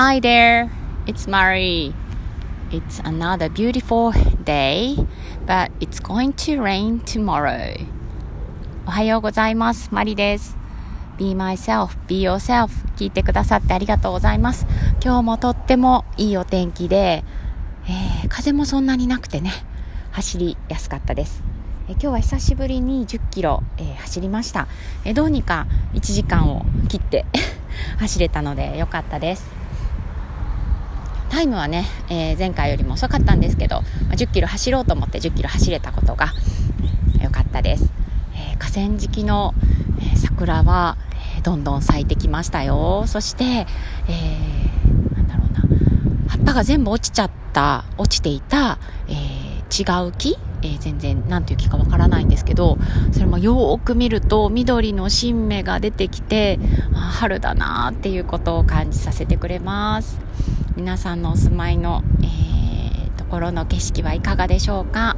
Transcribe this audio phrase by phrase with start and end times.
[0.00, 0.70] Hi there,
[1.08, 1.92] it's Mari.
[2.70, 4.12] It's another beautiful
[4.44, 4.96] day,
[5.44, 7.84] but it's going to rain tomorrow.
[8.86, 9.92] おはようございます。
[9.92, 10.56] マリです。
[11.18, 12.68] Be myself, be yourself.
[12.96, 14.68] 聞いてくださってありがとうございます。
[15.02, 17.24] 今日もとってもいいお天気で、
[17.88, 19.50] えー風もそんなになくてね、
[20.12, 21.42] 走りやすかったです。
[21.88, 24.68] え今日は久しぶりに10キロ、えー走りました、
[25.04, 27.26] えどうにか1時間を切って
[27.98, 29.57] 走れたのでよかったです。
[31.28, 36.32] タイムはね、えー前回よりも遅かったんですけど、ま10キロ走ろうと思って10キロ走れたことが
[37.14, 37.90] うん良かったです。
[38.34, 39.54] えー河川敷の、
[40.00, 40.96] えー桜は、
[41.36, 43.04] えーどんどん咲いてきましたよ。
[43.06, 45.60] そして、えーなんだろうな、
[46.28, 49.48] 葉っぱが全部落ちちゃった、落ちていた、えー
[50.04, 52.78] 違う木、えー全然何ていう木かわからないんですけど、
[53.12, 56.58] それもよーく見ると緑の新芽が出てきて、
[56.94, 60.18] あ春だなーっていうことを感じさせてくれます。
[60.76, 65.16] 皆さんのお住まいの、えーところの景色はいかがでしょうか、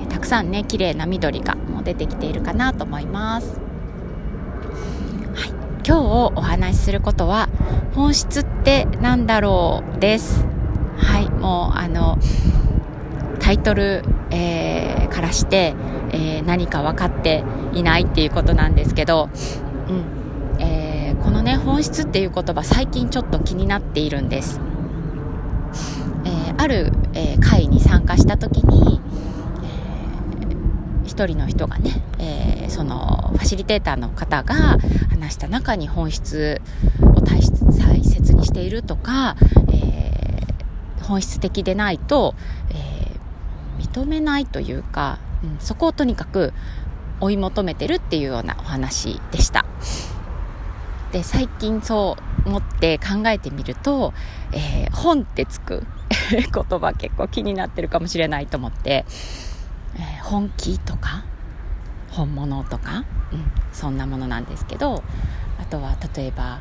[0.00, 3.60] えーたくさんね綺麗な緑がもう出てきているかなと思います、
[5.34, 5.48] はい、
[5.86, 7.48] 今日お話しすることは
[7.94, 10.00] 本質ってなんだろう？
[10.00, 10.44] です。
[10.96, 11.30] はい。
[11.30, 12.18] もうあの
[13.52, 15.74] タイトル、えーからして、
[16.12, 19.28] えー何か分かっていないっていうことなんですけど、
[19.88, 20.58] うん。
[20.58, 24.58] えーこのね本質っていう言葉最近ちょっと気になっているんです。
[26.24, 29.02] えーある、えー会に参加した時に、
[29.62, 34.78] えー一人の人がね、えーそのファシリテーターの方が
[35.10, 36.62] 話した中に本質
[37.02, 39.36] を大切にしているとか、
[39.70, 42.34] えー本質的でないと、
[42.70, 43.01] えー
[43.82, 46.52] 認めないというか、うんそこをとにかく
[47.20, 49.64] 追い求めてるっていうようなお話でした。
[51.12, 54.14] で最近そう思って考えてみると、
[54.52, 55.86] えー本ってつく
[56.30, 59.04] 言葉結構気になってるかもしれないと思って、
[59.96, 61.24] えー本気とか
[62.10, 65.02] 本物とか、うん、そんなものなんですけど
[65.60, 66.60] あとは例えば、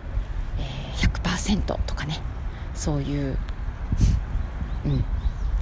[0.58, 2.20] えー100%とかね
[2.74, 3.38] そういう、
[4.86, 5.04] うん、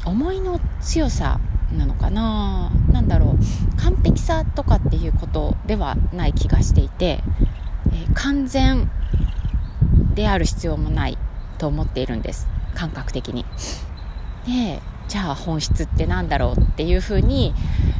[0.06, 1.40] 思いの強さ
[1.78, 2.72] なのかな。
[2.92, 3.82] なんだろう。
[3.82, 7.22] 完璧さとかっていうことではない気がしていて、
[7.92, 8.90] えー完全
[10.14, 11.18] である必要もない
[11.58, 12.48] と思っているんです。
[12.76, 13.46] 感覚的に。
[14.46, 17.54] でじゃあ本質って何だろうっていうふうに、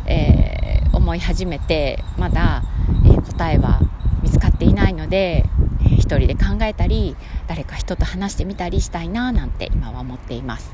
[0.06, 0.60] えー
[0.92, 2.64] 思い始めてまだ、
[3.06, 3.80] えー答えは
[4.22, 5.46] 見つかっていないので、
[5.82, 7.16] えー一人で考えたり
[7.48, 10.74] 誰か人と話してみたりしたいななんて今は思っています。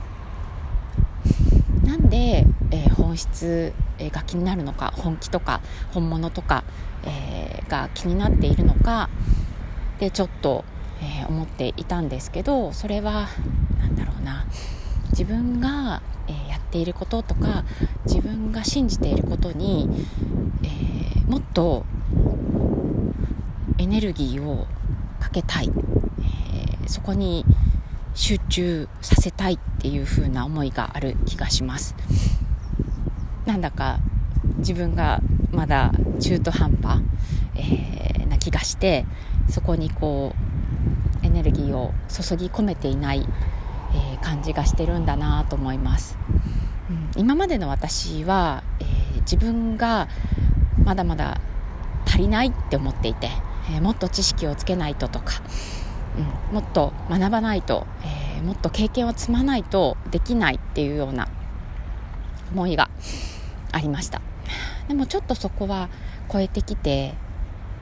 [1.86, 5.62] なんで、えー本質が気になるのか本気とか
[5.94, 6.64] 本物とか、
[7.04, 9.10] えーが気になっているのか
[10.00, 10.66] でちょっと、
[11.02, 13.28] えー思っていたんですけどそれは
[13.80, 14.46] 何だろうな
[15.12, 17.64] 自分が、えーやっていることとか
[18.06, 19.88] 自分が信じていることに、
[20.64, 21.86] えーもっと
[23.78, 24.68] エネルギーを
[25.20, 27.46] かけたい、えーそこに
[28.16, 31.96] 集中させたいっていう風な思いがある気がします。
[33.46, 34.00] なんだか
[34.58, 35.22] 自分が
[35.52, 37.04] まだ中途半端、
[37.56, 39.06] えーな気がして
[39.50, 40.34] そこにこ
[41.22, 43.28] うエネルギーを注ぎ込めていない、
[43.94, 46.18] えー感じがしてるんだなと思います、
[46.90, 50.08] うん今までの私は、えー自分が
[50.84, 51.42] まだまだ
[52.06, 53.30] 足りないって思っていて、
[53.76, 55.42] えもっと知識をつけないととか、
[56.18, 61.28] うん、もっと学ばないと、えーもっと経験を積まないとできないっていうような
[62.52, 62.92] 思いが
[63.72, 64.22] ありました。
[64.88, 65.90] でもちょっとそこは
[66.32, 67.16] 超えてきて、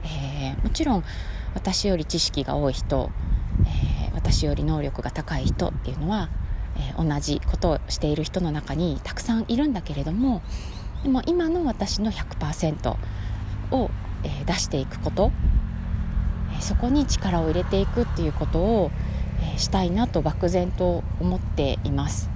[0.05, 1.03] えーもちろん
[1.53, 3.11] 私より知識が多い人、
[3.65, 6.29] えー私より能力が高い人っていうのは、
[6.77, 10.41] えー同じことをしている人の中にたくさんいるんだけれども
[11.01, 12.95] でも今の私の100%
[13.71, 13.89] を、
[14.23, 15.31] えー出していくこと、
[16.63, 18.91] そこに力を入れていくっていうことを、
[19.55, 22.29] えしたいなと漠然と思っています、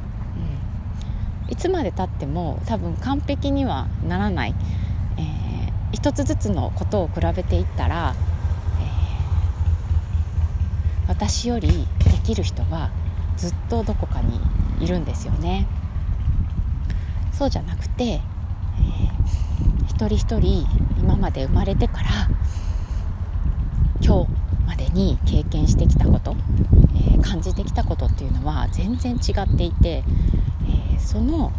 [1.45, 1.51] うん。
[1.51, 4.55] いつまでたっても多分完璧にはならない、
[5.17, 5.47] えー
[5.93, 8.13] 一つずつのことを比べていったら、
[8.79, 11.87] えー私よりで
[12.25, 12.91] きる人は
[13.37, 14.41] ずっとどこかに
[14.81, 15.65] いるんですよね。
[17.31, 18.21] そうじゃなくて、えー
[19.87, 20.67] 一人一人
[20.99, 22.09] 今まで生まれてから
[24.07, 24.31] 今日
[24.65, 26.33] までに経験してきたこと、
[26.95, 30.01] えー感じてきたことっていうのは全然違っていて、
[30.65, 31.51] えーその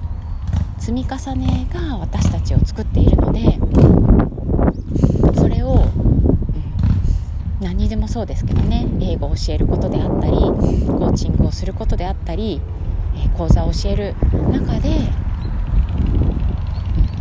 [0.79, 3.59] 積み重ねが私たちを作っているので
[5.39, 6.09] それを、うん
[7.61, 12.63] 何にでもそうですけどね英語を教えることであったりコーチングをすることであったり、
[13.15, 14.15] え講座を教える
[14.51, 14.89] 中で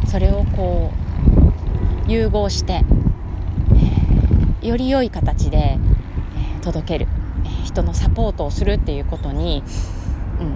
[0.08, 0.94] それをこ
[2.08, 2.86] う融合して、
[4.68, 5.80] より良い形で、え、
[6.62, 7.08] 届ける、
[7.46, 9.64] え、人のサポートをするっていうことに、
[10.42, 10.48] うん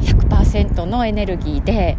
[0.00, 1.98] え、100%のエネルギーで、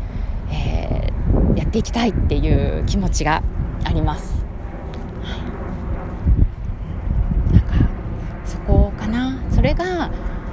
[0.52, 1.14] え、
[1.56, 3.44] やっていきたいっていう気持ちが
[3.84, 4.44] あります。
[7.52, 7.76] なんか
[8.46, 10.10] そこかなそれが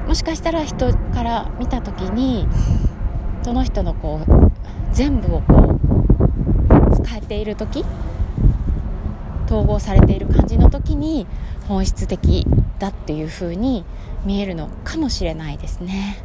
[0.07, 2.47] もしかしたら人から見た時に
[3.43, 4.31] その人のこう
[4.93, 5.79] 全部をこ
[6.91, 7.85] う使えている時
[9.53, 11.27] 統合されている感じの時に
[11.69, 12.47] 本質的
[12.79, 13.85] だっていう風に
[14.25, 16.25] 見えるのかもしれないですね、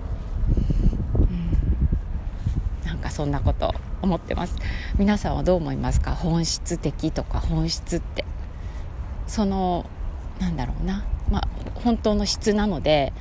[1.16, 4.56] うん、なんかそんなこと思ってます。
[4.98, 6.12] 皆さんはどう思いますか？
[6.12, 8.24] 本質的とか本質って。
[9.28, 9.86] その
[10.40, 11.04] なんだろうな。
[11.30, 11.48] まあ
[11.84, 13.12] 本当の質なので、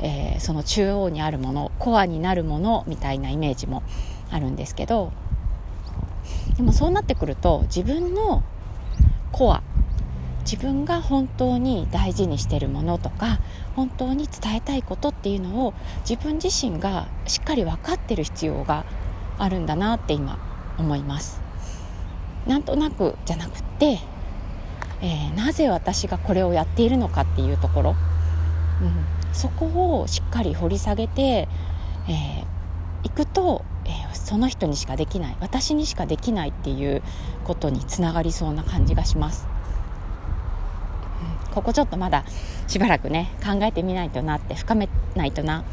[0.00, 3.84] えー、その中央にあるものコアになるものみたいなイメージも
[4.30, 5.12] あるんですけど
[6.56, 8.42] でもそうなってくると自分の
[9.32, 9.62] コア。
[10.44, 13.40] 自分が本当に大事にしてるものとか
[13.76, 15.74] 本当に伝えたいことっていうのを
[16.08, 18.84] 自分自身がしっかり分かってる必要が
[19.38, 20.38] あるんだなって今
[20.78, 21.40] 思います。
[22.46, 24.00] なんとなくじゃなくって、
[25.00, 27.96] えー、なぜ私がこれをやっているのかっていうところ、
[28.82, 28.92] うん、
[29.32, 31.48] そこをしっかり掘り下げて
[32.08, 37.02] い、えー、くとえー、その人にしかできない私にしかできないっていう
[37.44, 39.46] ことにつながりそうな感じがします、
[41.48, 42.24] うん、ここちょっとまだ
[42.68, 45.64] しばらくね考えてみないとなって深めないとな、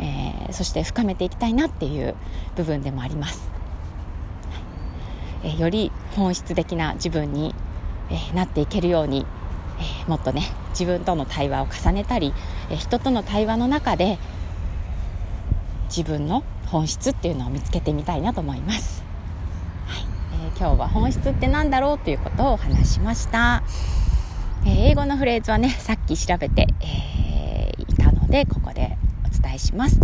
[0.00, 2.14] えー、そして深めていきたいなっていう
[2.56, 3.50] 部分でもあります、
[5.44, 7.54] えー、より本質的な自分に、
[8.10, 9.26] えなっていけるように、
[10.06, 12.32] えもっとね自分との対話を重ねたり、
[12.70, 14.18] え人との対話の中で
[15.88, 19.02] 自分の本質っていうのを見つけてみたいなと思います、
[19.86, 20.04] はい。
[20.44, 23.62] えー、今日は本質って何だろうということをお話しました、
[24.64, 29.98] えー、英語のフレーズはねさっき調べて、えー、いたのでここでお伝えします。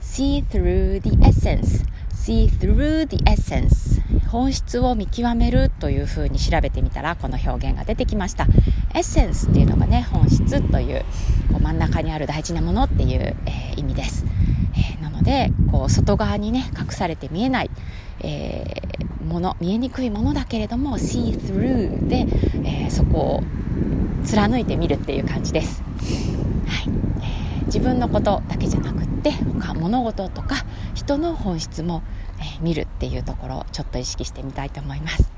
[0.00, 1.84] See through the essence.
[2.12, 4.02] See through the essence.
[4.28, 8.46] 本質を見極めるというふうに調べてみたらこの表現が出てきました。
[8.94, 11.04] エッセンスっていうのがね本質という
[11.50, 14.24] こう真ん中にある大事なものっていう、えー、意味です、
[15.14, 17.70] のでこう外側にね隠されて見えない、
[18.20, 22.26] えー、もの見えにくいものだけれども see through で、
[22.64, 23.42] えー、そこを
[24.24, 29.30] 貫いてみるっていう感じです、はいえー、自分のことだけじゃなくって
[29.60, 30.56] 他物事とか
[30.94, 32.02] 人の本質も、
[32.38, 35.34] え見るっていうところをちょっと意識してみたいと思います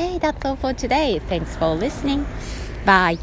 [0.00, 1.20] Okay, that's all for today.
[1.28, 2.24] Thanks for listening.
[2.86, 3.18] Bye.